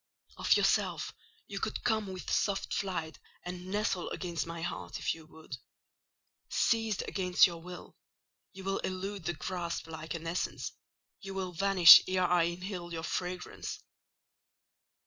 [0.37, 1.13] Of yourself
[1.45, 5.57] you could come with soft flight and nestle against my heart, if you would:
[6.49, 7.95] seized against your will,
[8.51, 13.79] you will elude the grasp like an essence—you will vanish ere I inhale your fragrance.